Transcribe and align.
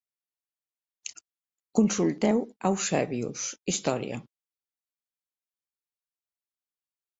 Consulteu 1.79 2.39
Eusebius, 2.71 3.45
Història. 3.75 4.19